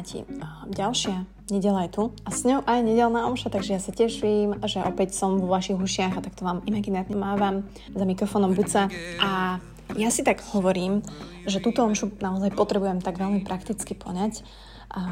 kamaráti, 0.00 0.24
ďalšia 0.72 1.28
nedela 1.50 1.84
je 1.84 1.90
tu 1.92 2.02
a 2.24 2.30
s 2.32 2.46
ňou 2.46 2.64
aj 2.64 2.78
nedelná 2.80 3.26
omša, 3.28 3.52
takže 3.52 3.74
ja 3.76 3.80
sa 3.82 3.92
teším, 3.92 4.62
že 4.64 4.80
opäť 4.80 5.12
som 5.12 5.36
vo 5.36 5.50
vašich 5.50 5.76
ušiach 5.76 6.16
a 6.16 6.24
takto 6.24 6.46
vám 6.46 6.62
imaginárne 6.64 7.12
mávam 7.18 7.66
za 7.92 8.04
mikrofónom 8.06 8.54
Buca 8.56 8.88
a 9.20 9.58
ja 9.98 10.08
si 10.08 10.22
tak 10.22 10.40
hovorím, 10.54 11.02
že 11.44 11.58
túto 11.60 11.82
omšu 11.82 12.14
naozaj 12.22 12.54
potrebujem 12.54 13.02
tak 13.02 13.18
veľmi 13.18 13.42
prakticky 13.42 13.98
poňať 13.98 14.46
a 14.90 15.02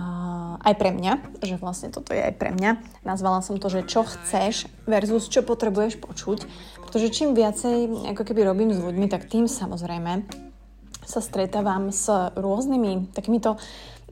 aj 0.62 0.74
pre 0.78 0.90
mňa, 0.94 1.42
že 1.42 1.58
vlastne 1.58 1.90
toto 1.90 2.10
je 2.10 2.22
aj 2.22 2.34
pre 2.34 2.50
mňa. 2.50 3.02
Nazvala 3.06 3.42
som 3.42 3.62
to, 3.62 3.70
že 3.70 3.86
čo 3.86 4.06
chceš 4.06 4.70
versus 4.86 5.30
čo 5.30 5.42
potrebuješ 5.42 6.00
počuť, 6.02 6.38
pretože 6.86 7.14
čím 7.14 7.34
viacej 7.34 8.10
ako 8.14 8.22
keby 8.24 8.46
robím 8.46 8.70
s 8.70 8.80
ľuďmi, 8.80 9.06
tak 9.10 9.26
tým 9.26 9.50
samozrejme 9.50 10.26
sa 11.08 11.24
stretávam 11.24 11.88
s 11.88 12.04
rôznymi 12.36 13.16
takýmito 13.16 13.56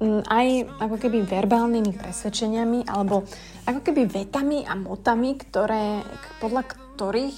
aj 0.05 0.47
ako 0.77 0.97
keby 1.01 1.25
verbálnymi 1.25 1.97
presvedčeniami 1.97 2.85
alebo 2.85 3.25
ako 3.65 3.81
keby 3.81 4.05
vetami 4.05 4.69
a 4.69 4.77
motami, 4.77 5.41
ktoré, 5.41 6.05
podľa 6.39 6.69
ktorých 6.69 7.37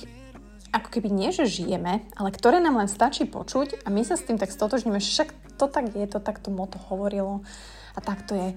ako 0.75 0.89
keby 0.93 1.09
nie, 1.09 1.31
že 1.33 1.49
žijeme, 1.49 2.05
ale 2.19 2.35
ktoré 2.35 2.61
nám 2.61 2.77
len 2.77 2.91
stačí 2.91 3.25
počuť 3.25 3.87
a 3.87 3.89
my 3.89 4.05
sa 4.05 4.19
s 4.19 4.27
tým 4.27 4.37
tak 4.37 4.53
stotožníme, 4.53 5.01
však 5.01 5.33
to 5.57 5.71
tak 5.71 5.95
je, 5.97 6.05
to 6.05 6.21
tak 6.21 6.43
to 6.43 6.53
moto 6.53 6.77
hovorilo 6.91 7.47
a 7.97 7.99
tak 8.05 8.27
to 8.27 8.37
je. 8.37 8.49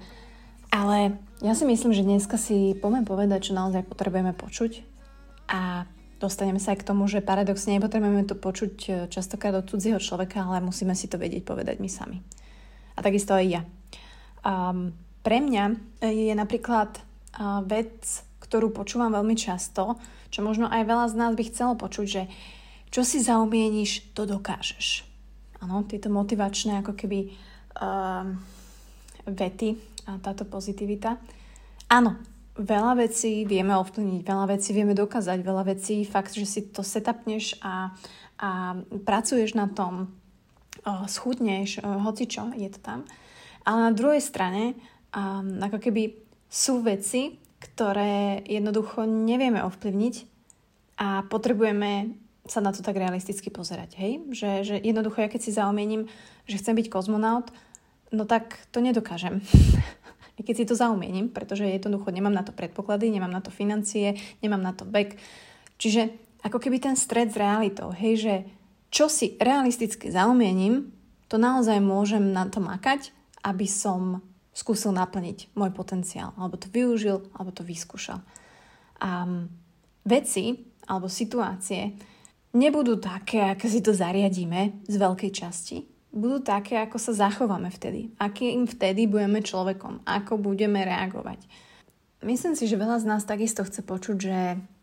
Ale 0.72 1.16
ja 1.40 1.52
si 1.52 1.64
myslím, 1.64 1.92
že 1.92 2.04
dneska 2.04 2.36
si 2.36 2.76
poďme 2.76 3.04
povedať, 3.04 3.52
čo 3.52 3.56
naozaj 3.56 3.86
potrebujeme 3.86 4.36
počuť 4.36 4.84
a 5.48 5.84
dostaneme 6.20 6.60
sa 6.60 6.72
aj 6.72 6.84
k 6.84 6.88
tomu, 6.88 7.04
že 7.08 7.24
paradoxne 7.24 7.76
nepotrebujeme 7.76 8.24
to 8.24 8.38
počuť 8.38 8.74
e, 8.86 8.90
častokrát 9.10 9.52
od 9.58 9.68
cudzieho 9.68 9.98
človeka, 9.98 10.46
ale 10.46 10.64
musíme 10.64 10.94
si 10.94 11.10
to 11.10 11.18
vedieť 11.18 11.42
povedať 11.42 11.76
my 11.82 11.90
sami. 11.90 12.22
A 12.94 13.02
takisto 13.02 13.34
aj 13.34 13.46
ja. 13.48 13.62
Um, 14.42 14.94
pre 15.22 15.38
mňa 15.38 15.64
je 16.02 16.34
napríklad 16.34 16.98
uh, 16.98 17.62
vec, 17.62 18.26
ktorú 18.42 18.74
počúvam 18.74 19.14
veľmi 19.14 19.38
často, 19.38 19.96
čo 20.34 20.42
možno 20.42 20.66
aj 20.66 20.82
veľa 20.82 21.06
z 21.10 21.14
nás 21.14 21.32
by 21.38 21.44
chcelo 21.46 21.78
počuť, 21.78 22.06
že 22.06 22.22
čo 22.92 23.06
si 23.06 23.22
zaumieníš, 23.22 24.12
to 24.12 24.26
dokážeš. 24.26 25.06
Áno, 25.62 25.86
tieto 25.86 26.10
motivačné 26.10 26.82
ako 26.82 26.92
keby 26.98 27.30
uh, 27.30 28.26
vety 29.30 29.78
a 30.10 30.18
táto 30.18 30.42
pozitivita. 30.42 31.22
Áno, 31.86 32.18
veľa 32.58 33.06
vecí 33.06 33.46
vieme 33.46 33.78
ovplyvniť, 33.78 34.20
veľa 34.26 34.46
vecí 34.50 34.74
vieme 34.74 34.92
dokázať, 34.92 35.38
veľa 35.40 35.64
vecí 35.70 36.02
fakt, 36.04 36.34
že 36.34 36.44
si 36.44 36.60
to 36.68 36.82
setupneš 36.84 37.56
a, 37.62 37.94
a 38.42 38.76
pracuješ 39.06 39.54
na 39.54 39.70
tom, 39.70 40.10
schudneš, 41.06 41.78
hocičo, 41.80 42.50
je 42.58 42.68
to 42.72 42.80
tam. 42.82 43.06
Ale 43.62 43.78
na 43.90 43.92
druhej 43.94 44.22
strane, 44.22 44.74
um, 45.14 45.62
ako 45.62 45.78
keby 45.78 46.18
sú 46.50 46.82
veci, 46.82 47.38
ktoré 47.62 48.42
jednoducho 48.44 49.06
nevieme 49.06 49.62
ovplyvniť 49.62 50.14
a 50.98 51.22
potrebujeme 51.30 52.18
sa 52.42 52.58
na 52.58 52.74
to 52.74 52.82
tak 52.82 52.98
realisticky 52.98 53.54
pozerať, 53.54 53.94
hej? 54.02 54.12
Že, 54.34 54.50
že 54.66 54.76
jednoducho 54.82 55.22
ja 55.22 55.30
keď 55.30 55.40
si 55.46 55.54
zaumiením, 55.54 56.10
že 56.50 56.58
chcem 56.58 56.74
byť 56.74 56.90
kozmonaut, 56.90 57.54
no 58.10 58.26
tak 58.26 58.58
to 58.74 58.82
nedokážem. 58.82 59.38
I 60.38 60.40
keď 60.42 60.54
si 60.58 60.64
to 60.66 60.74
zaumiením, 60.74 61.30
pretože 61.30 61.62
jednoducho 61.62 62.10
nemám 62.10 62.34
na 62.34 62.42
to 62.42 62.50
predpoklady, 62.50 63.14
nemám 63.14 63.30
na 63.30 63.38
to 63.44 63.54
financie, 63.54 64.18
nemám 64.42 64.58
na 64.58 64.74
to 64.74 64.82
vek. 64.82 65.14
Čiže 65.78 66.10
ako 66.42 66.58
keby 66.58 66.82
ten 66.82 66.98
stred 66.98 67.30
s 67.30 67.38
realitou, 67.38 67.94
hej, 67.94 68.14
že 68.18 68.34
čo 68.90 69.06
si 69.06 69.38
realisticky 69.38 70.10
zaumiením, 70.10 70.90
to 71.30 71.38
naozaj 71.38 71.78
môžem 71.78 72.34
na 72.34 72.44
to 72.50 72.58
makať, 72.58 73.14
aby 73.42 73.66
som 73.66 74.22
skúsil 74.52 74.92
naplniť 74.92 75.56
môj 75.56 75.72
potenciál, 75.72 76.36
alebo 76.36 76.60
to 76.60 76.68
využil, 76.68 77.24
alebo 77.34 77.50
to 77.50 77.64
vyskúšal. 77.64 78.20
A 79.02 79.10
veci 80.04 80.72
alebo 80.86 81.08
situácie 81.08 81.96
nebudú 82.52 83.00
také, 83.00 83.54
ako 83.54 83.66
si 83.66 83.80
to 83.80 83.96
zariadíme 83.96 84.84
z 84.84 84.94
veľkej 85.00 85.32
časti, 85.32 85.76
budú 86.12 86.44
také, 86.44 86.76
ako 86.76 87.00
sa 87.00 87.12
zachováme 87.28 87.72
vtedy. 87.72 88.12
Akým 88.20 88.68
vtedy 88.68 89.08
budeme 89.08 89.40
človekom. 89.40 90.04
Ako 90.04 90.36
budeme 90.36 90.84
reagovať. 90.84 91.40
Myslím 92.20 92.52
si, 92.52 92.68
že 92.68 92.76
veľa 92.76 93.00
z 93.00 93.08
nás 93.08 93.24
takisto 93.24 93.64
chce 93.64 93.80
počuť, 93.80 94.16
že 94.20 94.38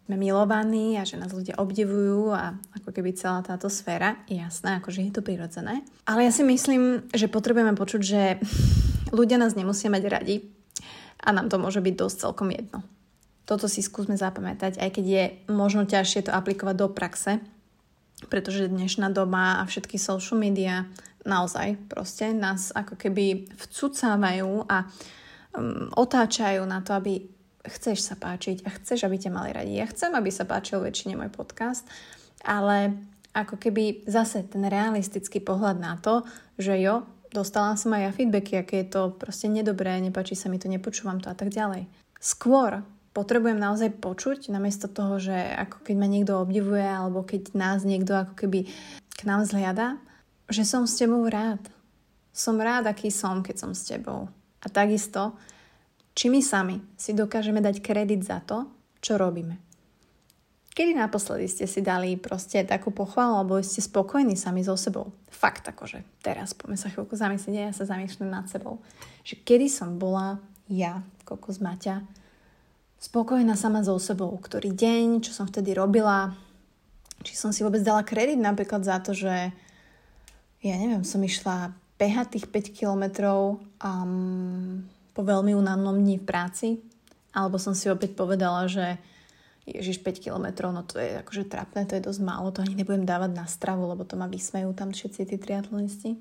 sme 0.09 0.18
milovaní 0.18 0.97
a 0.97 1.06
že 1.06 1.22
nás 1.22 1.30
ľudia 1.30 1.62
obdivujú 1.62 2.34
a 2.34 2.58
ako 2.81 2.90
keby 2.90 3.14
celá 3.14 3.46
táto 3.46 3.70
sféra, 3.70 4.18
jasné, 4.25 4.81
akože 4.81 5.06
je 5.06 5.14
to 5.14 5.22
prirodzené. 5.22 5.86
Ale 6.09 6.25
ja 6.25 6.34
si 6.34 6.42
myslím, 6.42 7.06
že 7.14 7.30
potrebujeme 7.30 7.78
počuť, 7.78 8.02
že 8.02 8.22
ľudia 9.18 9.38
nás 9.38 9.53
nemusia 9.53 9.94
mať 9.94 10.03
radi 10.09 10.50
a 11.22 11.30
nám 11.30 11.53
to 11.53 11.62
môže 11.62 11.78
byť 11.78 11.94
dosť 11.94 12.18
celkom 12.25 12.50
jedno. 12.50 12.81
Toto 13.46 13.69
si 13.69 13.86
skúsme 13.86 14.18
zapamätať, 14.18 14.81
aj 14.81 14.90
keď 14.98 15.06
je 15.06 15.24
možno 15.53 15.86
ťažšie 15.86 16.25
to 16.25 16.31
aplikovať 16.34 16.75
do 16.81 16.90
praxe, 16.90 17.38
pretože 18.34 18.66
dnešná 18.66 19.14
doba 19.14 19.62
a 19.62 19.69
všetky 19.69 20.02
social 20.02 20.42
media 20.42 20.90
naozaj 21.22 21.78
proste 21.86 22.34
nás 22.34 22.74
ako 22.74 22.98
keby 22.98 23.46
vcucávajú 23.62 24.66
a 24.66 24.90
um, 25.53 25.94
otáčajú 25.94 26.66
na 26.66 26.81
to, 26.81 26.98
aby 26.98 27.30
chceš 27.68 28.06
sa 28.06 28.16
páčiť 28.16 28.64
a 28.64 28.70
chceš, 28.80 29.03
aby 29.03 29.20
ťa 29.20 29.31
mali 29.34 29.52
radi. 29.52 29.75
Ja 29.75 29.88
chcem, 29.90 30.16
aby 30.16 30.31
sa 30.31 30.47
páčil 30.47 30.80
väčšine 30.80 31.20
môj 31.20 31.31
podcast, 31.34 31.84
ale 32.44 32.96
ako 33.36 33.59
keby 33.59 34.08
zase 34.08 34.47
ten 34.47 34.64
realistický 34.66 35.44
pohľad 35.44 35.78
na 35.78 36.00
to, 36.00 36.24
že 36.56 36.80
jo, 36.80 37.06
dostala 37.30 37.78
som 37.78 37.94
aj 37.94 38.02
ja 38.09 38.12
feedbacky, 38.16 38.53
aké 38.58 38.86
je 38.86 38.88
to 38.90 39.02
proste 39.14 39.52
nedobré, 39.52 40.00
nepáči 40.02 40.34
sa 40.34 40.50
mi 40.50 40.58
to, 40.58 40.72
nepočúvam 40.72 41.22
to 41.22 41.30
a 41.30 41.36
tak 41.38 41.53
ďalej. 41.53 41.86
Skôr 42.18 42.81
potrebujem 43.14 43.59
naozaj 43.59 44.00
počuť, 44.02 44.50
namiesto 44.50 44.90
toho, 44.90 45.22
že 45.22 45.36
ako 45.36 45.86
keď 45.86 45.96
ma 46.00 46.08
niekto 46.09 46.40
obdivuje, 46.42 46.86
alebo 46.86 47.22
keď 47.22 47.53
nás 47.53 47.86
niekto 47.86 48.16
ako 48.16 48.34
keby 48.38 48.69
k 49.14 49.22
nám 49.28 49.46
zliada, 49.46 50.00
že 50.50 50.66
som 50.66 50.90
s 50.90 50.98
tebou 50.98 51.28
rád. 51.30 51.62
Som 52.34 52.58
rád, 52.58 52.90
aký 52.90 53.12
som, 53.12 53.44
keď 53.44 53.56
som 53.59 53.72
s 53.75 53.86
tebou. 53.86 54.31
A 54.64 54.68
takisto, 54.72 55.38
či 56.14 56.28
my 56.28 56.42
sami 56.44 56.78
si 56.96 57.16
dokážeme 57.16 57.59
dať 57.64 57.81
kredit 57.84 58.24
za 58.25 58.42
to, 58.44 58.70
čo 59.00 59.16
robíme. 59.16 59.59
Kedy 60.70 60.96
naposledy 60.96 61.52
ste 61.52 61.66
si 61.68 61.84
dali 61.84 62.16
proste 62.16 62.64
takú 62.64 62.96
pochvalu, 62.96 63.44
alebo 63.44 63.59
ste 63.59 63.84
spokojní 63.84 64.40
sami 64.40 64.64
so 64.64 64.80
sebou? 64.80 65.12
Fakt 65.28 65.68
akože 65.68 66.24
teraz, 66.24 66.56
poďme 66.56 66.80
sa 66.80 66.88
chvíľku 66.88 67.19
zamyslieť, 67.19 67.56
ja 67.56 67.75
sa 67.75 67.90
zamýšľam 67.90 68.31
nad 68.31 68.46
sebou. 68.48 68.80
Že 69.28 69.44
kedy 69.44 69.68
som 69.68 70.00
bola 70.00 70.40
ja, 70.72 71.03
kokos 71.28 71.59
Maťa, 71.59 72.06
spokojná 73.02 73.59
sama 73.59 73.84
so 73.84 73.98
sebou, 74.00 74.31
ktorý 74.38 74.72
deň, 74.72 75.25
čo 75.25 75.36
som 75.36 75.50
vtedy 75.50 75.75
robila, 75.75 76.31
či 77.28 77.36
som 77.36 77.52
si 77.52 77.66
vôbec 77.66 77.84
dala 77.84 78.08
kredit 78.08 78.40
napríklad 78.40 78.86
za 78.86 79.03
to, 79.03 79.12
že 79.12 79.52
ja 80.59 80.75
neviem, 80.80 81.03
som 81.03 81.19
išla 81.19 81.75
behať 82.00 82.40
tých 82.40 82.48
5 82.48 82.78
kilometrov 82.80 83.59
um, 83.84 84.88
po 85.14 85.22
veľmi 85.25 85.53
unavnom 85.56 85.97
dni 85.97 86.22
v 86.22 86.28
práci, 86.28 86.68
alebo 87.34 87.62
som 87.62 87.78
si 87.78 87.92
opäť 87.92 88.18
povedala, 88.18 88.66
že 88.66 88.97
Ježiš 89.70 90.02
5 90.02 90.25
kilometrov, 90.25 90.74
no 90.74 90.81
to 90.81 90.97
je 90.97 91.22
akože 91.22 91.46
trapné, 91.46 91.86
to 91.86 91.94
je 91.97 92.06
dosť 92.09 92.22
málo, 92.25 92.50
to 92.50 92.66
ani 92.66 92.74
nebudem 92.74 93.06
dávať 93.06 93.31
na 93.38 93.46
stravu, 93.46 93.86
lebo 93.86 94.02
to 94.02 94.18
ma 94.18 94.25
vysmejú 94.25 94.74
tam 94.74 94.90
všetci 94.90 95.30
tí 95.30 95.36
triatlonisti. 95.38 96.18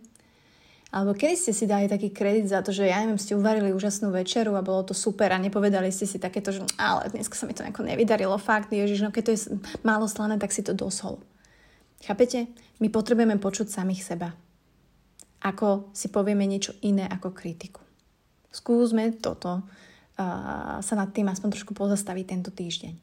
Alebo 0.88 1.12
kedy 1.12 1.36
ste 1.36 1.52
si 1.52 1.68
dali 1.68 1.84
taký 1.84 2.08
kredit 2.16 2.48
za 2.48 2.64
to, 2.64 2.72
že 2.72 2.88
ja 2.88 3.04
neviem, 3.04 3.20
ste 3.20 3.36
uvarili 3.36 3.76
úžasnú 3.76 4.08
večeru 4.08 4.56
a 4.56 4.64
bolo 4.64 4.88
to 4.88 4.96
super 4.96 5.28
a 5.28 5.40
nepovedali 5.40 5.92
ste 5.92 6.08
si 6.08 6.16
takéto, 6.16 6.48
že 6.48 6.64
ale 6.80 7.12
dneska 7.12 7.36
sa 7.36 7.44
mi 7.44 7.52
to 7.52 7.60
nejako 7.60 7.84
nevydarilo, 7.84 8.36
fakt, 8.40 8.72
ježiš, 8.72 9.04
no 9.04 9.12
keď 9.12 9.22
to 9.28 9.32
je 9.36 9.40
málo 9.84 10.08
slané, 10.08 10.40
tak 10.40 10.48
si 10.48 10.64
to 10.64 10.72
dosol. 10.72 11.20
Chápete? 12.00 12.48
My 12.80 12.88
potrebujeme 12.88 13.36
počuť 13.36 13.68
samých 13.68 14.00
seba. 14.00 14.32
Ako 15.44 15.92
si 15.92 16.08
povieme 16.08 16.48
niečo 16.48 16.72
iné 16.80 17.04
ako 17.04 17.36
kritiku. 17.36 17.87
Skúsme 18.48 19.12
toto 19.18 19.60
uh, 19.60 20.80
sa 20.80 20.94
nad 20.96 21.10
tým 21.12 21.28
aspoň 21.28 21.48
trošku 21.54 21.72
pozastaviť 21.76 22.24
tento 22.24 22.50
týždeň. 22.50 22.96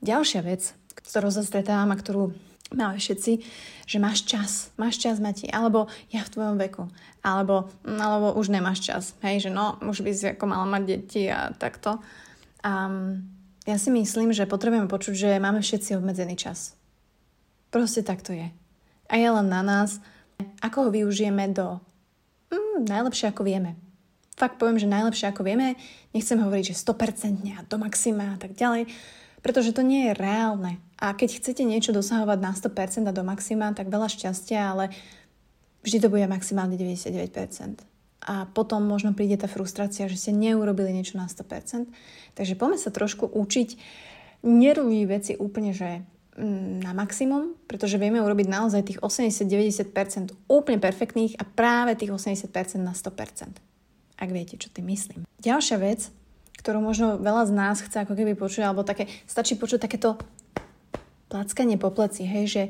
Ďalšia 0.00 0.40
vec, 0.40 0.72
ktorú 0.96 1.28
sa 1.28 1.44
stretávam 1.44 1.92
a 1.92 2.00
ktorú 2.00 2.32
máme 2.72 2.96
všetci, 2.96 3.32
že 3.84 3.98
máš 3.98 4.24
čas, 4.24 4.70
máš 4.78 5.02
čas, 5.02 5.18
Mati, 5.18 5.50
alebo 5.50 5.90
ja 6.14 6.22
v 6.22 6.32
tvojom 6.32 6.56
veku, 6.56 6.86
alebo, 7.20 7.68
alebo 7.84 8.32
už 8.38 8.54
nemáš 8.54 8.86
čas, 8.86 9.12
hej, 9.26 9.48
že 9.48 9.50
no, 9.50 9.76
už 9.82 10.06
by 10.06 10.10
si 10.14 10.24
ako 10.30 10.44
mala 10.46 10.66
mať 10.70 10.82
deti 10.86 11.26
a 11.26 11.50
takto. 11.50 11.98
Um, 12.62 13.26
ja 13.66 13.76
si 13.76 13.92
myslím, 13.92 14.32
že 14.32 14.48
potrebujeme 14.48 14.88
počuť, 14.88 15.14
že 15.14 15.30
máme 15.42 15.60
všetci 15.60 15.98
obmedzený 15.98 16.38
čas. 16.38 16.78
Proste 17.68 18.00
tak 18.00 18.22
to 18.24 18.32
je. 18.34 18.48
A 19.10 19.14
je 19.18 19.28
len 19.28 19.46
na 19.50 19.60
nás, 19.60 19.98
ako 20.62 20.88
ho 20.88 20.90
využijeme 20.94 21.50
do 21.52 21.82
mm, 22.48 22.86
najlepšie, 22.86 23.30
ako 23.30 23.44
vieme. 23.44 23.76
Fakt 24.40 24.56
poviem, 24.56 24.80
že 24.80 24.88
najlepšie, 24.88 25.28
ako 25.28 25.44
vieme, 25.44 25.76
nechcem 26.16 26.40
hovoriť, 26.40 26.72
že 26.72 26.80
100% 26.80 27.60
a 27.60 27.62
do 27.68 27.76
maxima 27.76 28.32
a 28.32 28.38
tak 28.40 28.56
ďalej, 28.56 28.88
pretože 29.44 29.76
to 29.76 29.84
nie 29.84 30.08
je 30.08 30.12
reálne. 30.16 30.80
A 30.96 31.12
keď 31.12 31.36
chcete 31.36 31.60
niečo 31.60 31.92
dosahovať 31.92 32.40
na 32.40 32.56
100% 32.56 33.04
a 33.04 33.12
do 33.12 33.20
maxima, 33.20 33.76
tak 33.76 33.92
veľa 33.92 34.08
šťastia, 34.08 34.60
ale 34.64 34.96
vždy 35.84 35.98
to 36.00 36.08
bude 36.08 36.24
maximálne 36.24 36.80
99%. 36.80 37.84
a 38.20 38.48
potom 38.48 38.80
možno 38.80 39.12
príde 39.12 39.36
tá 39.36 39.44
frustrácia, 39.44 40.08
že 40.08 40.16
ste 40.16 40.32
neurobili 40.32 40.92
niečo 40.92 41.20
na 41.20 41.28
100%. 41.28 41.88
Takže 42.32 42.56
poďme 42.56 42.80
sa 42.80 42.88
trošku 42.88 43.28
učiť 43.28 43.76
nerobiť 44.40 45.02
veci 45.04 45.32
úplne, 45.36 45.76
že 45.76 46.00
mm, 46.40 46.80
na 46.80 46.96
maximum, 46.96 47.60
pretože 47.68 48.00
vieme 48.00 48.24
urobiť 48.24 48.48
naozaj 48.48 48.88
tých 48.88 49.00
80-90% 49.04 50.48
úplne 50.48 50.80
perfektných 50.80 51.36
a 51.36 51.44
práve 51.44 51.92
tých 51.96 52.12
80% 52.12 52.80
na 52.80 52.96
100%. 52.96 53.69
Ak 54.20 54.28
viete, 54.28 54.60
čo 54.60 54.68
tým 54.68 54.92
myslím. 54.92 55.24
Ďalšia 55.40 55.80
vec, 55.80 56.12
ktorú 56.60 56.84
možno 56.84 57.16
veľa 57.16 57.48
z 57.48 57.52
nás 57.56 57.80
chce 57.80 58.04
ako 58.04 58.12
keby 58.12 58.36
počuť, 58.36 58.68
alebo 58.68 58.84
také, 58.84 59.08
stačí 59.24 59.56
počuť 59.56 59.88
takéto 59.88 60.20
plackanie 61.32 61.80
po 61.80 61.88
pleci, 61.88 62.28
hej, 62.28 62.44
že 62.46 62.62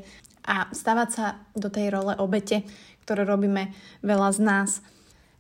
a 0.47 0.71
stavať 0.73 1.09
sa 1.11 1.27
do 1.53 1.69
tej 1.69 1.93
role 1.93 2.17
obete, 2.17 2.65
ktoré 3.05 3.29
robíme 3.29 3.75
veľa 4.01 4.31
z 4.33 4.41
nás. 4.41 4.71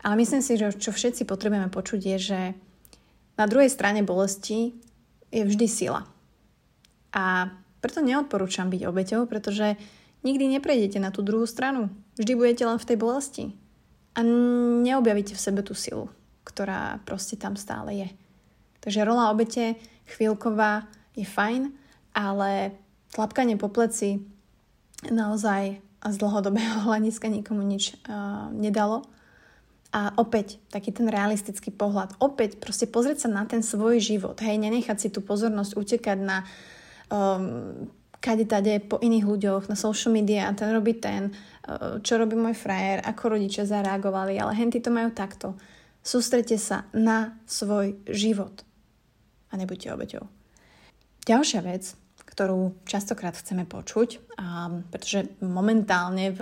Ale 0.00 0.20
myslím 0.20 0.44
si, 0.44 0.56
že 0.56 0.76
čo 0.76 0.92
všetci 0.92 1.24
potrebujeme 1.24 1.68
počuť 1.72 2.00
je, 2.16 2.18
že 2.18 2.40
na 3.36 3.44
druhej 3.48 3.72
strane 3.72 4.04
bolesti 4.04 4.76
je 5.32 5.42
vždy 5.44 5.66
sila. 5.68 6.04
A 7.16 7.52
preto 7.80 8.04
neodporúčam 8.04 8.68
byť 8.68 8.82
obeťou, 8.84 9.24
pretože 9.24 9.76
nikdy 10.20 10.58
neprejdete 10.58 11.00
na 11.00 11.08
tú 11.12 11.24
druhú 11.24 11.48
stranu. 11.48 11.88
Vždy 12.20 12.32
budete 12.36 12.64
len 12.68 12.76
v 12.76 12.88
tej 12.88 12.96
bolesti. 13.00 13.44
A 14.20 14.24
neobjavíte 14.84 15.32
v 15.32 15.40
sebe 15.40 15.64
tú 15.64 15.72
silu, 15.72 16.12
ktorá 16.44 17.00
proste 17.08 17.40
tam 17.40 17.56
stále 17.56 18.04
je. 18.04 18.08
Takže 18.84 19.08
rola 19.08 19.32
obete 19.32 19.80
chvíľková 20.12 20.84
je 21.16 21.24
fajn, 21.24 21.72
ale 22.12 22.76
tlapkanie 23.16 23.56
po 23.56 23.72
pleci 23.72 24.20
naozaj 25.08 25.80
z 26.04 26.16
dlhodobého 26.20 26.84
hľadiska 26.88 27.32
nikomu 27.32 27.64
nič 27.64 27.96
uh, 28.04 28.52
nedalo. 28.52 29.08
A 29.90 30.14
opäť, 30.22 30.62
taký 30.70 30.94
ten 30.94 31.10
realistický 31.10 31.74
pohľad. 31.74 32.14
Opäť 32.22 32.62
proste 32.62 32.86
pozrieť 32.86 33.26
sa 33.26 33.28
na 33.32 33.42
ten 33.42 33.58
svoj 33.58 33.98
život. 33.98 34.38
Hej, 34.38 34.62
nenechať 34.62 34.96
si 35.00 35.08
tú 35.10 35.18
pozornosť 35.18 35.74
utekať 35.74 36.18
na 36.22 36.46
um, 37.10 37.90
kade 38.20 38.44
tade 38.44 38.84
po 38.84 39.00
iných 39.00 39.24
ľuďoch, 39.24 39.72
na 39.72 39.76
social 39.76 40.12
media 40.12 40.46
a 40.46 40.54
ten 40.54 40.68
robí 40.70 41.00
ten, 41.00 41.32
uh, 41.32 41.98
čo 42.04 42.20
robí 42.20 42.36
môj 42.36 42.52
frajer, 42.52 43.00
ako 43.00 43.40
rodičia 43.40 43.64
zareagovali, 43.64 44.36
ale 44.36 44.52
henty 44.54 44.78
to 44.78 44.92
majú 44.92 45.10
takto. 45.10 45.56
Sústrete 46.00 46.56
sa 46.60 46.88
na 46.92 47.36
svoj 47.44 47.96
život 48.08 48.64
a 49.50 49.56
nebuďte 49.56 49.92
obeťou. 49.92 50.24
Ďalšia 51.24 51.60
vec, 51.60 51.92
ktorú 52.24 52.86
častokrát 52.88 53.36
chceme 53.36 53.68
počuť, 53.68 54.38
a, 54.38 54.70
pretože 54.88 55.28
momentálne 55.44 56.32
v, 56.32 56.40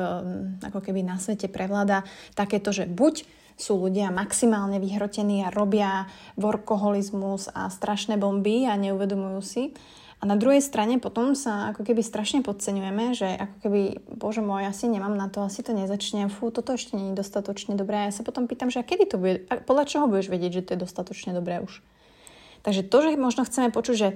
ako 0.62 0.78
keby 0.78 1.02
na 1.02 1.18
svete 1.18 1.50
prevláda 1.50 2.06
takéto, 2.38 2.70
že 2.70 2.86
buď 2.86 3.26
sú 3.58 3.74
ľudia 3.82 4.14
maximálne 4.14 4.78
vyhrotení 4.78 5.42
a 5.42 5.50
robia 5.50 6.06
workoholizmus 6.38 7.50
a 7.50 7.66
strašné 7.66 8.14
bomby 8.14 8.70
a 8.70 8.78
neuvedomujú 8.78 9.40
si. 9.42 9.64
A 10.18 10.26
na 10.26 10.34
druhej 10.34 10.58
strane 10.58 10.98
potom 10.98 11.38
sa 11.38 11.70
ako 11.70 11.86
keby 11.86 12.02
strašne 12.02 12.42
podceňujeme, 12.42 13.14
že 13.14 13.38
ako 13.38 13.56
keby, 13.62 13.80
bože 14.18 14.42
môj, 14.42 14.66
asi 14.66 14.90
nemám 14.90 15.14
na 15.14 15.30
to, 15.30 15.46
asi 15.46 15.62
to 15.62 15.70
nezačne, 15.70 16.26
fú, 16.26 16.50
toto 16.50 16.74
ešte 16.74 16.98
nie 16.98 17.14
je 17.14 17.22
dostatočne 17.22 17.78
dobré. 17.78 18.02
A 18.02 18.04
ja 18.10 18.12
sa 18.18 18.26
potom 18.26 18.50
pýtam, 18.50 18.66
že 18.66 18.82
a 18.82 18.88
kedy 18.88 19.04
to 19.06 19.16
bude, 19.22 19.46
a 19.46 19.62
podľa 19.62 19.86
čoho 19.86 20.10
budeš 20.10 20.26
vedieť, 20.26 20.58
že 20.58 20.64
to 20.66 20.70
je 20.74 20.82
dostatočne 20.82 21.30
dobré 21.38 21.62
už. 21.62 21.78
Takže 22.66 22.82
to, 22.82 22.98
že 22.98 23.14
možno 23.14 23.46
chceme 23.46 23.70
počuť, 23.70 23.94
že 23.94 24.08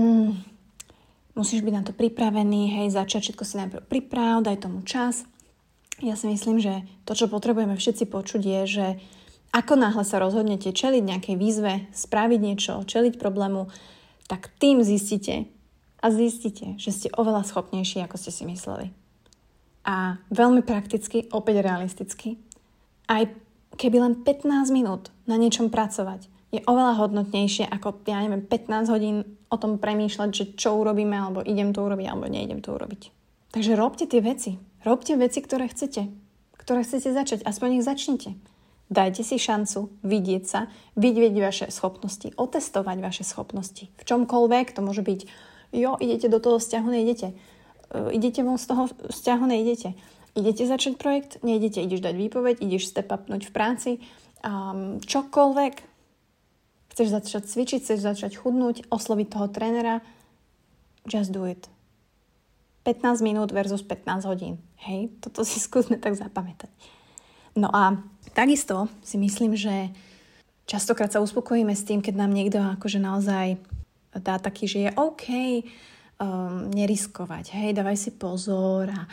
mm, 0.00 0.32
musíš 1.36 1.60
byť 1.60 1.74
na 1.76 1.82
to 1.84 1.92
pripravený, 1.92 2.80
hej, 2.80 2.88
začať 2.96 3.28
všetko 3.28 3.44
si 3.44 3.54
najprv 3.60 3.84
priprav, 3.84 4.40
daj 4.40 4.64
tomu 4.64 4.80
čas. 4.80 5.28
Ja 6.00 6.16
si 6.16 6.24
myslím, 6.32 6.56
že 6.56 6.88
to, 7.04 7.12
čo 7.12 7.28
potrebujeme 7.28 7.76
všetci 7.76 8.08
počuť, 8.08 8.42
je, 8.42 8.60
že 8.64 8.86
ako 9.52 9.76
náhle 9.76 10.08
sa 10.08 10.16
rozhodnete 10.16 10.72
čeliť 10.72 11.04
nejakej 11.04 11.36
výzve, 11.36 11.84
spraviť 11.92 12.40
niečo, 12.40 12.80
čeliť 12.88 13.20
problému, 13.20 13.68
tak 14.26 14.50
tým 14.58 14.82
zistíte 14.82 15.46
a 16.02 16.06
zistíte, 16.10 16.74
že 16.76 16.90
ste 16.90 17.08
oveľa 17.14 17.46
schopnejší, 17.46 18.02
ako 18.02 18.16
ste 18.18 18.30
si 18.34 18.42
mysleli. 18.46 18.90
A 19.82 20.18
veľmi 20.30 20.62
prakticky, 20.62 21.26
opäť 21.34 21.62
realisticky, 21.62 22.38
aj 23.10 23.30
keby 23.74 23.96
len 23.98 24.14
15 24.22 24.70
minút 24.70 25.10
na 25.26 25.34
niečom 25.38 25.70
pracovať, 25.70 26.30
je 26.52 26.60
oveľa 26.68 27.00
hodnotnejšie 27.00 27.64
ako, 27.64 28.04
ja 28.04 28.20
neviem, 28.20 28.44
15 28.44 28.92
hodín 28.92 29.16
o 29.48 29.56
tom 29.56 29.80
premýšľať, 29.80 30.28
že 30.30 30.44
čo 30.52 30.76
urobíme, 30.76 31.16
alebo 31.16 31.40
idem 31.40 31.72
to 31.72 31.80
urobiť, 31.80 32.06
alebo 32.12 32.28
neidem 32.28 32.60
to 32.60 32.76
urobiť. 32.76 33.08
Takže 33.56 33.72
robte 33.76 34.04
tie 34.04 34.20
veci. 34.20 34.60
Robte 34.84 35.16
veci, 35.16 35.40
ktoré 35.40 35.68
chcete. 35.68 36.08
Ktoré 36.56 36.84
chcete 36.84 37.12
začať. 37.12 37.40
Aspoň 37.44 37.80
ich 37.80 37.86
začnite. 37.88 38.36
Dajte 38.92 39.24
si 39.24 39.40
šancu 39.40 39.88
vidieť 40.04 40.44
sa, 40.44 40.68
vidieť 41.00 41.32
vaše 41.40 41.66
schopnosti, 41.72 42.28
otestovať 42.36 42.98
vaše 43.00 43.24
schopnosti. 43.24 43.88
V 43.88 44.02
čomkoľvek, 44.04 44.76
to 44.76 44.84
môže 44.84 45.00
byť, 45.00 45.20
jo, 45.72 45.96
idete 45.96 46.28
do 46.28 46.36
toho 46.36 46.60
vzťahu, 46.60 46.88
nejdete. 46.92 47.32
Uh, 47.88 48.12
idete 48.12 48.44
von 48.44 48.60
z 48.60 48.68
toho 48.68 48.92
vzťahu, 48.92 49.44
nejdete. 49.48 49.96
Idete 50.36 50.68
začať 50.68 51.00
projekt, 51.00 51.40
nejdete, 51.40 51.80
ideš 51.80 52.04
dať 52.04 52.14
výpoveď, 52.20 52.60
ideš 52.60 52.92
step 52.92 53.08
upnúť 53.08 53.48
v 53.48 53.52
práci, 53.56 53.90
um, 54.44 55.00
čokoľvek, 55.00 55.74
chceš 56.92 57.08
začať 57.08 57.42
cvičiť, 57.48 57.80
chceš 57.80 58.00
začať 58.04 58.36
chudnúť, 58.36 58.92
osloviť 58.92 59.28
toho 59.32 59.48
trénera, 59.48 60.04
just 61.08 61.32
do 61.32 61.48
it. 61.48 61.64
15 62.84 63.24
minút 63.24 63.56
versus 63.56 63.80
15 63.80 64.28
hodín. 64.28 64.60
Hej, 64.84 65.16
toto 65.24 65.48
si 65.48 65.56
skúsme 65.62 65.96
tak 65.96 66.12
zapamätať. 66.12 66.68
No 67.56 67.68
a 67.68 68.00
takisto 68.32 68.88
si 69.04 69.20
myslím, 69.20 69.56
že 69.56 69.92
častokrát 70.64 71.12
sa 71.12 71.20
uspokojíme 71.20 71.72
s 71.76 71.84
tým, 71.84 72.00
keď 72.00 72.14
nám 72.16 72.32
niekto 72.32 72.58
akože 72.58 72.98
naozaj 73.02 73.60
dá 74.16 74.36
taký, 74.40 74.68
že 74.68 74.78
je 74.88 74.90
OK 74.96 75.26
um, 75.32 76.68
neriskovať, 76.72 77.52
hej, 77.56 77.70
dávaj 77.76 77.96
si 77.96 78.10
pozor 78.12 78.88
a 78.88 79.08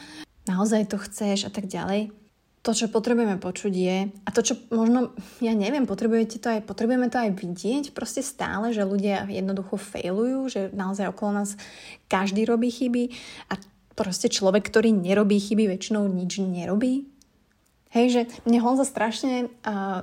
naozaj 0.48 0.92
to 0.92 0.98
chceš 1.00 1.48
a 1.48 1.52
tak 1.52 1.68
ďalej 1.68 2.12
to, 2.60 2.76
čo 2.76 2.92
potrebujeme 2.92 3.40
počuť 3.40 3.74
je, 3.74 3.98
a 4.12 4.30
to, 4.36 4.44
čo 4.44 4.54
možno, 4.76 5.16
ja 5.40 5.56
neviem, 5.56 5.88
potrebujete 5.88 6.44
to 6.44 6.48
aj, 6.52 6.60
potrebujeme 6.68 7.08
to 7.08 7.16
aj 7.16 7.32
vidieť 7.32 7.96
proste 7.96 8.20
stále, 8.20 8.76
že 8.76 8.84
ľudia 8.84 9.24
jednoducho 9.32 9.80
failujú, 9.80 10.40
že 10.52 10.62
naozaj 10.76 11.16
okolo 11.16 11.40
nás 11.40 11.56
každý 12.12 12.44
robí 12.44 12.68
chyby 12.68 13.16
a 13.48 13.58
proste 13.96 14.28
človek, 14.28 14.68
ktorý 14.68 14.92
nerobí 14.92 15.40
chyby, 15.40 15.72
väčšinou 15.72 16.12
nič 16.12 16.44
nerobí. 16.44 17.08
Hej, 17.90 18.06
že 18.14 18.22
mne 18.46 18.62
Honza 18.62 18.86
strašne 18.86 19.50
uh, 19.50 20.00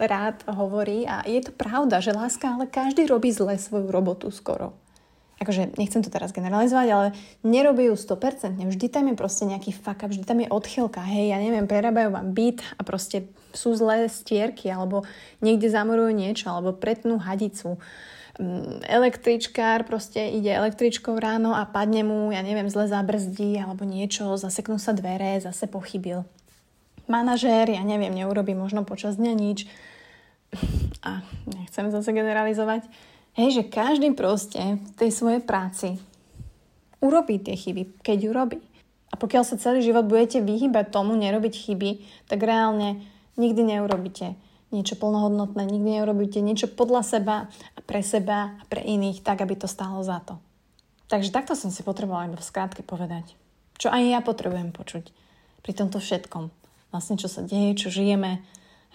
rád 0.00 0.40
hovorí 0.48 1.04
a 1.04 1.20
je 1.28 1.44
to 1.44 1.52
pravda, 1.52 2.00
že 2.00 2.16
láska, 2.16 2.56
ale 2.56 2.64
každý 2.64 3.04
robí 3.04 3.28
zle 3.28 3.60
svoju 3.60 3.92
robotu 3.92 4.32
skoro 4.32 4.72
akože 5.36 5.76
nechcem 5.76 6.00
to 6.00 6.08
teraz 6.08 6.32
generalizovať, 6.32 6.88
ale 6.88 7.06
nerobí 7.44 7.92
ju 7.92 7.94
100%. 7.96 8.56
Vždy 8.56 8.86
tam 8.88 9.12
je 9.12 9.14
proste 9.14 9.44
nejaký 9.44 9.76
fuck 9.76 10.00
up, 10.00 10.08
vždy 10.08 10.24
tam 10.24 10.40
je 10.40 10.48
odchylka. 10.48 11.04
Hej, 11.04 11.36
ja 11.36 11.38
neviem, 11.40 11.68
prerábajú 11.68 12.08
vám 12.08 12.32
byt 12.32 12.64
a 12.74 12.80
proste 12.80 13.28
sú 13.52 13.76
zlé 13.76 14.08
stierky, 14.08 14.72
alebo 14.72 15.04
niekde 15.44 15.68
zamorujú 15.68 16.12
niečo, 16.16 16.48
alebo 16.48 16.72
pretnú 16.72 17.20
hadicu. 17.20 17.76
Mm, 18.40 18.84
električkár 18.84 19.84
proste 19.84 20.24
ide 20.32 20.52
električkou 20.56 21.16
ráno 21.16 21.52
a 21.52 21.68
padne 21.68 22.00
mu, 22.00 22.32
ja 22.32 22.40
neviem, 22.40 22.68
zle 22.72 22.88
zabrzdí 22.88 23.60
alebo 23.60 23.84
niečo, 23.84 24.36
zaseknú 24.40 24.80
sa 24.80 24.96
dvere, 24.96 25.40
zase 25.40 25.68
pochybil. 25.68 26.24
Manažér, 27.06 27.70
ja 27.70 27.82
neviem, 27.86 28.14
neurobí 28.14 28.54
možno 28.54 28.82
počas 28.82 29.18
dňa 29.18 29.32
nič. 29.34 29.70
A 31.06 31.22
nechcem 31.46 31.90
zase 31.90 32.10
generalizovať 32.10 32.86
Hej, 33.36 33.60
že 33.60 33.68
každý 33.68 34.16
proste 34.16 34.80
v 34.80 34.90
tej 34.96 35.12
svojej 35.12 35.44
práci 35.44 36.00
urobí 37.04 37.36
tie 37.36 37.52
chyby, 37.52 38.00
keď 38.00 38.18
ju 38.24 38.30
robí. 38.32 38.58
A 39.12 39.20
pokiaľ 39.20 39.44
sa 39.44 39.60
celý 39.60 39.84
život 39.84 40.08
budete 40.08 40.40
vyhýbať 40.40 40.88
tomu, 40.88 41.12
nerobiť 41.20 41.52
chyby, 41.52 41.90
tak 42.32 42.40
reálne 42.40 43.04
nikdy 43.36 43.76
neurobíte 43.76 44.40
niečo 44.72 44.96
plnohodnotné, 44.96 45.68
nikdy 45.68 46.00
neurobíte 46.00 46.40
niečo 46.40 46.72
podľa 46.72 47.04
seba 47.04 47.36
a 47.76 47.80
pre 47.84 48.00
seba 48.00 48.56
a 48.56 48.62
pre 48.72 48.80
iných, 48.80 49.20
tak, 49.20 49.44
aby 49.44 49.52
to 49.52 49.68
stálo 49.68 50.00
za 50.00 50.24
to. 50.24 50.40
Takže 51.12 51.28
takto 51.28 51.52
som 51.52 51.68
si 51.68 51.84
potrebovala 51.84 52.32
iba 52.32 52.40
v 52.40 52.48
skrátke 52.48 52.80
povedať. 52.80 53.36
Čo 53.76 53.92
aj 53.92 54.00
ja 54.00 54.20
potrebujem 54.24 54.72
počuť 54.72 55.12
pri 55.60 55.72
tomto 55.76 56.00
všetkom. 56.00 56.48
Vlastne, 56.96 57.20
čo 57.20 57.28
sa 57.28 57.44
deje, 57.44 57.76
čo 57.76 57.92
žijeme, 57.92 58.40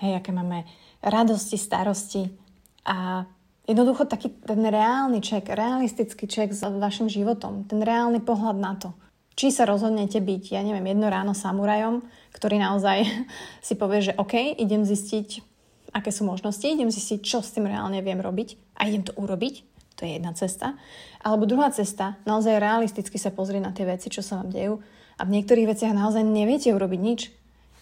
hej, 0.01 0.17
aké 0.17 0.33
máme 0.33 0.65
radosti, 1.05 1.53
starosti 1.53 2.33
a 2.81 3.29
Jednoducho 3.69 4.09
taký 4.09 4.33
ten 4.41 4.65
reálny 4.65 5.21
ček, 5.21 5.53
realistický 5.53 6.25
ček 6.25 6.49
s 6.49 6.65
vašim 6.65 7.05
životom, 7.07 7.69
ten 7.69 7.79
reálny 7.85 8.17
pohľad 8.19 8.57
na 8.57 8.73
to. 8.73 8.91
Či 9.37 9.53
sa 9.53 9.69
rozhodnete 9.69 10.17
byť, 10.17 10.57
ja 10.57 10.65
neviem, 10.65 10.91
jedno 10.91 11.07
ráno 11.07 11.31
samurajom, 11.37 12.01
ktorý 12.33 12.57
naozaj 12.57 13.05
si 13.65 13.73
povie, 13.77 14.11
že 14.11 14.17
OK, 14.17 14.57
idem 14.57 14.81
zistiť, 14.81 15.45
aké 15.93 16.09
sú 16.09 16.25
možnosti, 16.25 16.65
idem 16.65 16.89
zistiť, 16.89 17.21
čo 17.21 17.39
s 17.39 17.53
tým 17.53 17.69
reálne 17.69 18.01
viem 18.01 18.17
robiť 18.17 18.57
a 18.81 18.89
idem 18.89 19.05
to 19.05 19.13
urobiť. 19.15 19.63
To 20.01 20.09
je 20.09 20.17
jedna 20.17 20.33
cesta. 20.33 20.75
Alebo 21.21 21.45
druhá 21.45 21.69
cesta, 21.69 22.17
naozaj 22.25 22.57
realisticky 22.57 23.21
sa 23.21 23.29
pozrieť 23.29 23.61
na 23.61 23.71
tie 23.71 23.85
veci, 23.85 24.09
čo 24.09 24.25
sa 24.25 24.41
vám 24.41 24.49
dejú 24.49 24.81
a 25.15 25.21
v 25.21 25.33
niektorých 25.37 25.69
veciach 25.69 25.93
naozaj 25.93 26.25
neviete 26.25 26.73
urobiť 26.73 26.99
nič. 26.99 27.21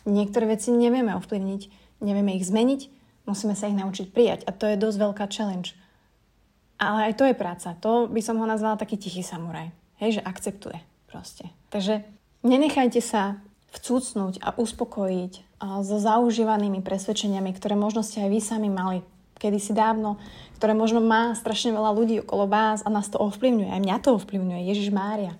Niektoré 0.07 0.55
veci 0.55 0.71
nevieme 0.71 1.15
ovplyvniť. 1.17 1.61
nevieme 1.99 2.31
ich 2.39 2.47
zmeniť, 2.47 2.81
musíme 3.27 3.59
sa 3.59 3.67
ich 3.67 3.75
naučiť 3.75 4.15
prijať. 4.15 4.47
A 4.47 4.55
to 4.55 4.71
je 4.71 4.79
dosť 4.79 4.97
veľká 5.03 5.25
challenge. 5.27 5.75
Ale 6.79 7.11
aj 7.11 7.19
to 7.19 7.27
je 7.27 7.35
práca. 7.35 7.75
To 7.83 8.07
by 8.07 8.23
som 8.23 8.39
ho 8.39 8.47
nazvala 8.47 8.79
taký 8.79 8.95
tichý 8.95 9.19
samuraj. 9.19 9.75
Hej, 9.99 10.19
že 10.19 10.21
akceptuje 10.23 10.79
proste. 11.11 11.51
Takže 11.75 12.07
nenechajte 12.47 13.03
sa 13.03 13.43
vcúcnúť 13.75 14.39
a 14.39 14.55
uspokojiť 14.55 15.59
a 15.59 15.83
so 15.83 15.99
zaužívanými 15.99 16.79
presvedčeniami, 16.79 17.51
ktoré 17.51 17.75
možno 17.75 17.99
ste 17.99 18.23
aj 18.23 18.29
vy 18.31 18.39
sami 18.39 18.69
mali 18.71 19.03
kedysi 19.39 19.71
dávno, 19.75 20.19
ktoré 20.59 20.75
možno 20.75 20.99
má 20.99 21.31
strašne 21.35 21.71
veľa 21.71 21.91
ľudí 21.95 22.23
okolo 22.23 22.47
vás 22.47 22.83
a 22.83 22.91
nás 22.91 23.07
to 23.07 23.19
ovplyvňuje. 23.19 23.71
Aj 23.71 23.81
mňa 23.83 23.97
to 24.03 24.19
ovplyvňuje, 24.19 24.67
Ježiš 24.67 24.91
Mária. 24.91 25.35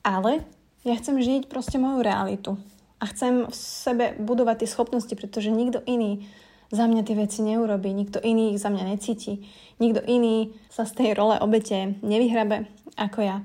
Ale 0.00 0.44
ja 0.84 0.96
chcem 0.96 1.20
žiť 1.20 1.48
proste 1.52 1.76
moju 1.76 2.00
realitu. 2.00 2.56
A 2.96 3.04
chcem 3.12 3.44
v 3.44 3.54
sebe 3.54 4.04
budovať 4.16 4.64
tie 4.64 4.72
schopnosti, 4.72 5.12
pretože 5.12 5.52
nikto 5.52 5.84
iný 5.84 6.24
za 6.72 6.88
mňa 6.88 7.02
tie 7.06 7.14
veci 7.14 7.44
neurobí, 7.44 7.92
nikto 7.92 8.18
iný 8.18 8.56
ich 8.56 8.62
za 8.62 8.72
mňa 8.72 8.84
necíti, 8.88 9.46
nikto 9.78 10.02
iný 10.02 10.56
sa 10.72 10.82
z 10.88 10.92
tej 10.98 11.08
role 11.14 11.38
obete 11.38 11.94
nevyhrabe 12.02 12.66
ako 12.96 13.20
ja. 13.22 13.36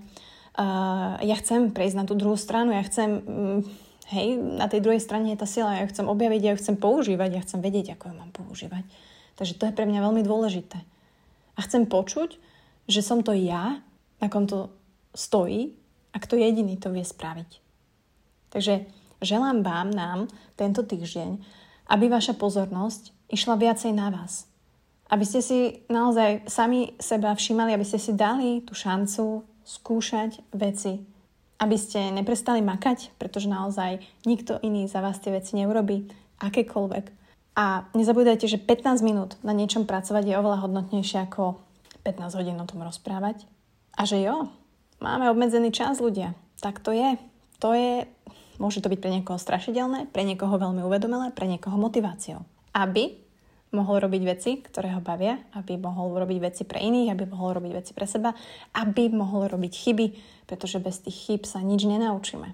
Uh, 0.52 1.20
ja 1.24 1.36
chcem 1.40 1.72
prejsť 1.72 1.96
na 1.96 2.06
tú 2.08 2.16
druhú 2.16 2.36
stranu, 2.36 2.76
ja 2.76 2.84
chcem, 2.84 3.24
um, 3.24 3.60
hej, 4.12 4.36
na 4.36 4.68
tej 4.68 4.84
druhej 4.84 5.00
strane 5.00 5.32
je 5.32 5.40
tá 5.40 5.48
sila, 5.48 5.80
ja 5.80 5.88
chcem 5.88 6.08
objaviť, 6.08 6.42
ja 6.44 6.52
ju 6.56 6.60
chcem 6.60 6.76
používať, 6.76 7.30
ja 7.32 7.42
chcem 7.44 7.60
vedieť, 7.64 7.96
ako 7.96 8.12
ju 8.12 8.16
mám 8.16 8.32
používať. 8.36 8.84
Takže 9.40 9.56
to 9.56 9.64
je 9.68 9.76
pre 9.76 9.88
mňa 9.88 10.04
veľmi 10.04 10.24
dôležité. 10.28 10.80
A 11.56 11.60
chcem 11.64 11.88
počuť, 11.88 12.36
že 12.88 13.02
som 13.04 13.24
to 13.24 13.32
ja, 13.32 13.80
na 14.20 14.28
kom 14.28 14.44
to 14.48 14.72
stojí 15.16 15.76
a 16.12 16.18
kto 16.20 16.36
jediný 16.36 16.76
to 16.76 16.92
vie 16.92 17.04
spraviť. 17.04 17.50
Takže 18.52 18.74
želám 19.22 19.64
vám, 19.64 19.90
nám, 19.94 20.20
tento 20.58 20.82
týždeň, 20.82 21.38
aby 21.88 22.06
vaša 22.10 22.36
pozornosť 22.36 23.16
išla 23.30 23.56
viacej 23.56 23.94
na 23.94 24.12
vás. 24.12 24.50
Aby 25.12 25.26
ste 25.28 25.40
si 25.44 25.60
naozaj 25.92 26.48
sami 26.48 26.96
seba 26.98 27.36
všímali, 27.36 27.76
aby 27.76 27.86
ste 27.86 28.00
si 28.00 28.12
dali 28.16 28.64
tú 28.64 28.74
šancu 28.74 29.44
skúšať 29.64 30.42
veci. 30.56 31.04
Aby 31.62 31.78
ste 31.78 32.10
neprestali 32.10 32.64
makať, 32.64 33.16
pretože 33.22 33.52
naozaj 33.52 34.02
nikto 34.26 34.58
iný 34.66 34.90
za 34.90 35.04
vás 35.04 35.22
tie 35.22 35.36
veci 35.36 35.60
neurobi, 35.60 36.10
akékoľvek. 36.42 37.06
A 37.54 37.86
nezabúdajte, 37.92 38.48
že 38.48 38.58
15 38.58 39.04
minút 39.04 39.36
na 39.44 39.52
niečom 39.52 39.84
pracovať 39.84 40.24
je 40.26 40.40
oveľa 40.40 40.66
hodnotnejšie 40.66 41.28
ako 41.28 41.60
15 42.08 42.40
hodín 42.40 42.58
o 42.58 42.66
tom 42.66 42.82
rozprávať. 42.82 43.46
A 44.00 44.08
že 44.08 44.24
jo, 44.24 44.48
máme 45.04 45.28
obmedzený 45.30 45.70
čas 45.76 46.00
ľudia. 46.00 46.34
Tak 46.64 46.80
to 46.80 46.96
je. 46.96 47.20
To 47.62 47.76
je 47.76 48.08
Môže 48.62 48.86
to 48.86 48.94
byť 48.94 49.00
pre 49.02 49.10
niekoho 49.10 49.42
strašidelné, 49.42 50.14
pre 50.14 50.22
niekoho 50.22 50.54
veľmi 50.62 50.86
uvedomelé, 50.86 51.34
pre 51.34 51.50
niekoho 51.50 51.82
motiváciou. 51.82 52.46
Aby 52.78 53.18
mohol 53.74 54.04
robiť 54.04 54.22
veci, 54.22 54.52
ktoré 54.62 54.94
ho 54.94 55.02
bavia, 55.02 55.42
aby 55.58 55.82
mohol 55.82 56.14
robiť 56.14 56.38
veci 56.38 56.64
pre 56.70 56.78
iných, 56.78 57.10
aby 57.10 57.24
mohol 57.26 57.58
robiť 57.58 57.72
veci 57.74 57.92
pre 57.98 58.06
seba, 58.06 58.38
aby 58.78 59.10
mohol 59.10 59.50
robiť 59.50 59.74
chyby, 59.74 60.08
pretože 60.46 60.78
bez 60.78 61.02
tých 61.02 61.18
chyb 61.26 61.42
sa 61.48 61.64
nič 61.64 61.90
nenaučíme. 61.90 62.54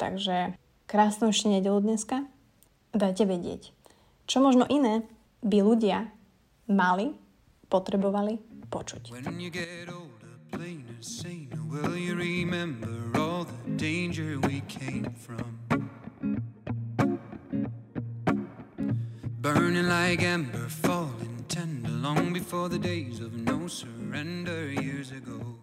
Takže 0.00 0.56
krásnu 0.88 1.34
ešte 1.34 1.52
nedelu 1.52 1.76
dneska. 1.84 2.24
Dajte 2.96 3.28
vedieť, 3.28 3.72
čo 4.24 4.40
možno 4.40 4.64
iné 4.68 5.04
by 5.44 5.58
ľudia 5.64 6.12
mali, 6.68 7.12
potrebovali 7.72 8.38
počuť. 8.68 9.12
Will 11.04 11.96
you 11.96 12.14
remember 12.14 13.18
all 13.18 13.42
the 13.42 13.70
danger 13.72 14.38
we 14.38 14.60
came 14.68 15.12
from? 15.14 15.58
Burning 19.40 19.88
like 19.88 20.22
ember, 20.22 20.68
falling 20.68 21.44
tender 21.48 21.88
long 21.88 22.32
before 22.32 22.68
the 22.68 22.78
days 22.78 23.18
of 23.18 23.32
no 23.32 23.66
surrender 23.66 24.70
years 24.70 25.10
ago. 25.10 25.58